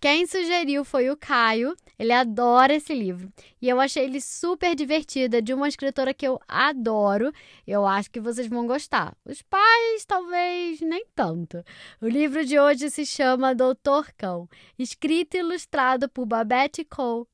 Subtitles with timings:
[0.00, 1.74] quem sugeriu foi o Caio.
[1.98, 3.32] Ele adora esse livro.
[3.60, 5.36] E eu achei ele super divertido.
[5.36, 7.32] É de uma escritora que eu adoro.
[7.66, 9.16] Eu acho que vocês vão gostar.
[9.24, 11.64] Os pais, talvez, nem tanto.
[12.00, 17.26] O livro de hoje se chama Doutor Cão, escrito e ilustrado por Babette Cole,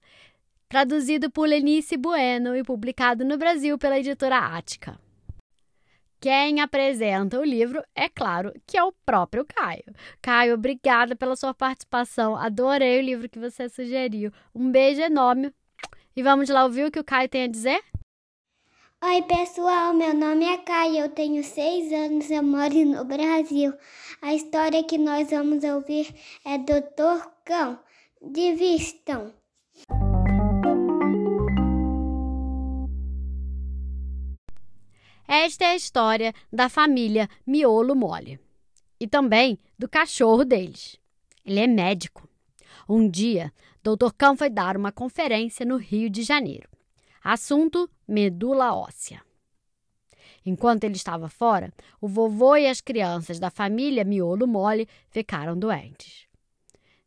[0.68, 5.01] traduzido por Lenice Bueno e publicado no Brasil pela editora Ática.
[6.22, 9.82] Quem apresenta o livro, é claro, que é o próprio Caio.
[10.22, 12.36] Caio, obrigada pela sua participação.
[12.36, 14.30] Adorei o livro que você sugeriu.
[14.54, 15.52] Um beijo enorme.
[16.14, 17.82] E vamos lá ouvir o que o Caio tem a dizer?
[19.02, 19.92] Oi, pessoal.
[19.94, 20.98] Meu nome é Caio.
[20.98, 22.30] Eu tenho seis anos.
[22.30, 23.74] Eu moro no Brasil.
[24.22, 26.14] A história que nós vamos ouvir
[26.44, 27.80] é Doutor Cão.
[28.22, 29.34] Divistam.
[35.44, 38.38] Esta é a história da família Miolo Mole
[39.00, 41.00] e também do cachorro deles.
[41.44, 42.28] Ele é médico.
[42.88, 44.12] Um dia, Dr.
[44.16, 46.68] Cão foi dar uma conferência no Rio de Janeiro.
[47.24, 49.20] Assunto: medula óssea.
[50.46, 56.28] Enquanto ele estava fora, o vovô e as crianças da família Miolo Mole ficaram doentes.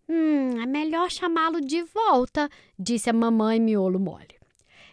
[0.10, 4.36] Hum, é melhor chamá-lo de volta, disse a mamãe Miolo Mole.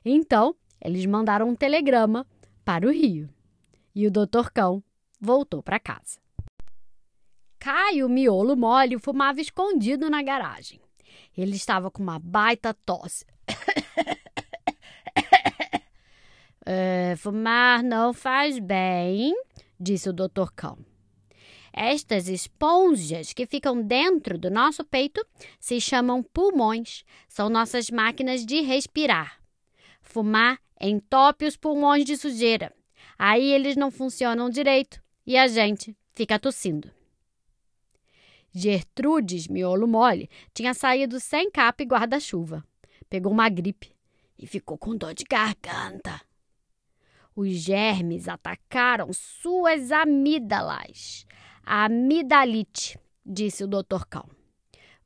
[0.05, 2.25] Então, eles mandaram um telegrama
[2.65, 3.29] para o Rio.
[3.95, 4.83] E o doutor Cão
[5.21, 6.21] voltou para casa.
[7.59, 10.81] Caio Miolo Mole fumava escondido na garagem.
[11.37, 13.25] Ele estava com uma baita tosse.
[16.67, 19.35] é, fumar não faz bem,
[19.79, 20.79] disse o doutor Cão.
[21.73, 25.25] Estas esponjas que ficam dentro do nosso peito
[25.59, 27.03] se chamam pulmões.
[27.27, 29.42] São nossas máquinas de respirar.
[30.13, 32.71] Fumar entope os pulmões de sujeira.
[33.19, 36.91] Aí eles não funcionam direito e a gente fica tossindo.
[38.53, 42.63] Gertrudes Miolo Mole tinha saído sem capa e guarda-chuva.
[43.09, 43.91] Pegou uma gripe
[44.39, 46.21] e ficou com dor de garganta.
[47.35, 51.25] Os germes atacaram suas amígdalas.
[51.65, 54.29] A amidalite, disse o doutor Cal.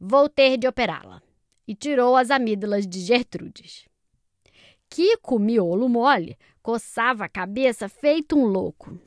[0.01, 1.23] Vou ter de operá-la.
[1.65, 3.86] E tirou as amígdalas de Gertrudes.
[4.89, 8.99] Kiko Miolo Mole coçava a cabeça feito um louco.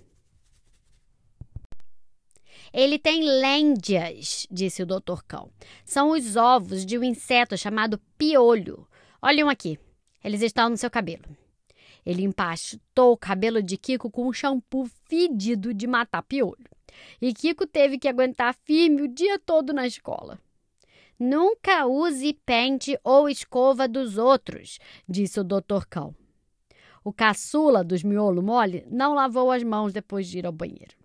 [2.72, 5.52] Ele tem lêndias, disse o doutor Cão.
[5.84, 8.88] São os ovos de um inseto chamado piolho.
[9.22, 9.80] Olhem aqui,
[10.24, 11.26] eles estão no seu cabelo.
[12.06, 16.70] Ele empastou o cabelo de Kiko com um shampoo fedido de matar piolho.
[17.22, 20.40] E Kiko teve que aguentar firme o dia todo na escola.
[21.20, 26.16] Nunca use pente ou escova dos outros, disse o doutor Cão.
[27.04, 30.96] O caçula dos miolo mole não lavou as mãos depois de ir ao banheiro.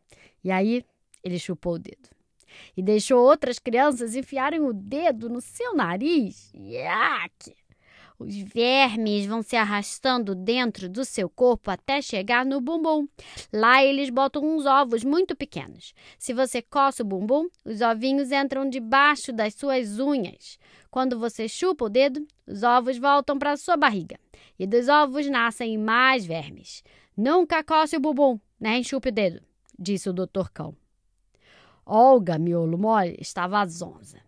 [0.45, 0.85] E aí
[1.23, 2.09] ele chupou o dedo.
[2.77, 6.53] E deixou outras crianças enfiarem o dedo no seu nariz.
[6.55, 7.57] Iaque!
[8.19, 13.09] Os vermes vão se arrastando dentro do seu corpo até chegar no bumbum.
[13.53, 15.93] Lá eles botam uns ovos muito pequenos.
[16.17, 20.59] Se você coça o bumbum, os ovinhos entram debaixo das suas unhas.
[20.91, 24.19] Quando você chupa o dedo, os ovos voltam para sua barriga.
[24.59, 26.85] E dos ovos nascem mais vermes.
[27.17, 29.43] Nunca coce o bumbum, nem chupe o dedo,
[29.77, 30.75] disse o doutor Cão.
[31.85, 34.24] Olga Miolo Mole estava zonza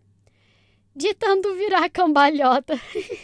[0.97, 2.73] de tanto virar cambalhota.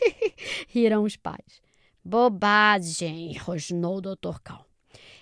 [0.70, 1.62] Riram os pais.
[2.06, 4.66] Bobagem, rosnou o doutor Cal.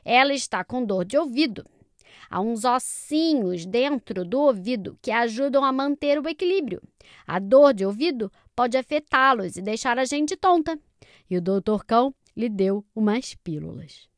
[0.04, 1.66] Ela está com dor de ouvido.
[2.30, 6.82] Há uns ossinhos dentro do ouvido que ajudam a manter o equilíbrio.
[7.26, 10.78] A dor de ouvido pode afetá-los e deixar a gente tonta.
[11.30, 14.10] E o doutor Cão lhe deu umas pílulas.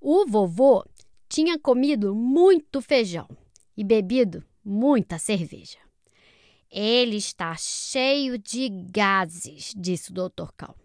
[0.00, 0.84] O vovô
[1.28, 3.28] tinha comido muito feijão
[3.76, 5.89] e bebido muita cerveja.
[6.70, 10.52] Ele está cheio de gases, disse o Dr.
[10.56, 10.76] Cal.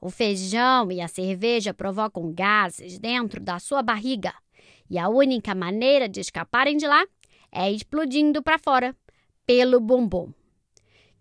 [0.00, 4.32] O feijão e a cerveja provocam gases dentro da sua barriga.
[4.88, 7.04] E a única maneira de escaparem de lá
[7.50, 8.94] é explodindo para fora,
[9.44, 10.32] pelo bumbum.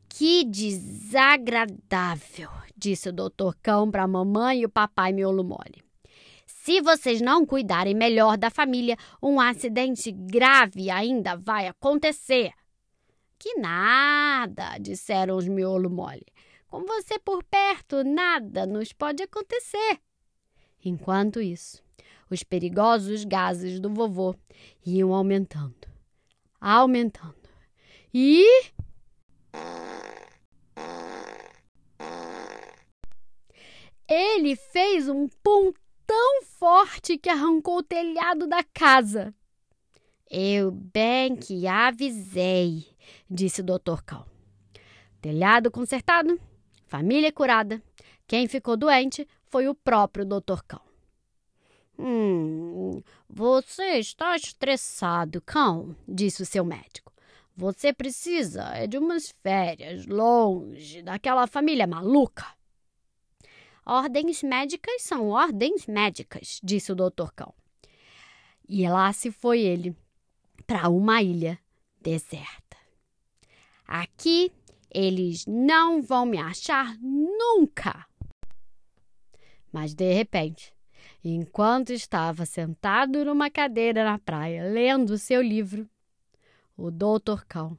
[0.07, 5.83] Que desagradável, disse o doutor Cão para a mamãe e o papai miolo mole.
[6.45, 12.51] Se vocês não cuidarem melhor da família, um acidente grave ainda vai acontecer.
[13.37, 16.25] Que nada, disseram os miolo mole.
[16.67, 19.99] Com você por perto, nada nos pode acontecer.
[20.83, 21.83] Enquanto isso,
[22.29, 24.35] os perigosos gases do vovô
[24.85, 25.87] iam aumentando,
[26.59, 27.35] aumentando.
[28.13, 28.45] E.
[34.07, 35.73] Ele fez um pum
[36.05, 39.33] tão forte que arrancou o telhado da casa.
[40.29, 42.87] Eu bem que avisei,
[43.29, 44.27] disse o doutor Cal.
[45.21, 46.39] Telhado consertado,
[46.87, 47.81] família curada.
[48.27, 50.83] Quem ficou doente foi o próprio doutor Cal.
[51.97, 57.13] Hum, você está estressado, cão, disse o seu médico.
[57.55, 62.45] Você precisa de umas férias longe daquela família maluca.
[63.85, 67.53] Ordens médicas são ordens médicas, disse o doutor Cão.
[68.67, 69.95] E lá se foi ele
[70.65, 71.59] para uma ilha
[72.01, 72.77] deserta.
[73.87, 74.51] Aqui
[74.89, 78.05] eles não vão me achar nunca.
[79.71, 80.73] Mas de repente,
[81.23, 85.89] enquanto estava sentado numa cadeira na praia lendo seu livro,
[86.77, 87.77] o doutor Cão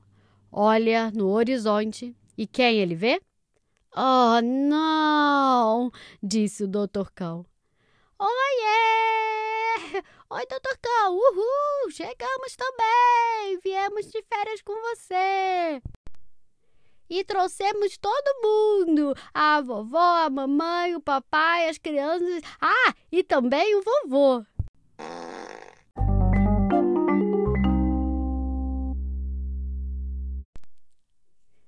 [0.52, 3.20] olha no horizonte e quem ele vê?
[3.94, 5.90] Oh, não!
[6.22, 7.46] disse o doutor Cão.
[8.18, 8.95] Oiê!
[10.28, 11.14] Oi, doutor Cão!
[11.14, 11.90] Uhul!
[11.92, 13.60] Chegamos também!
[13.62, 15.80] Viemos de férias com você!
[17.08, 19.14] E trouxemos todo mundo!
[19.32, 22.42] A vovó, a mamãe, o papai, as crianças.
[22.60, 24.44] Ah, e também o vovô!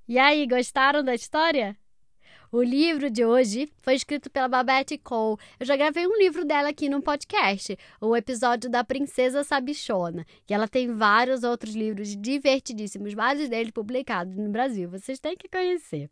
[0.08, 1.78] E aí, gostaram da história?
[2.50, 5.36] O livro de hoje foi escrito pela Babette Cole.
[5.60, 10.24] Eu já gravei um livro dela aqui no podcast, o episódio da Princesa Sabichona.
[10.48, 14.88] E ela tem vários outros livros divertidíssimos, vários deles publicados no Brasil.
[14.88, 16.08] Vocês têm que conhecer.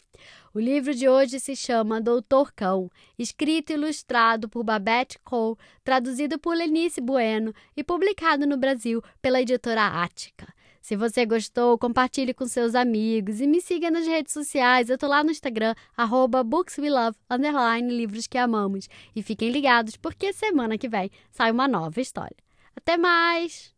[0.53, 6.39] O livro de hoje se chama Doutor Cão, escrito e ilustrado por Babette Cole, traduzido
[6.39, 10.56] por Lenice Bueno e publicado no Brasil pela editora Ática.
[10.87, 14.89] Se você gostou, compartilhe com seus amigos e me siga nas redes sociais.
[14.89, 18.89] Eu tô lá no Instagram, arroba bookswelove, underline, livros que amamos.
[19.13, 22.37] E fiquem ligados, porque semana que vem sai uma nova história.
[22.77, 23.76] Até mais!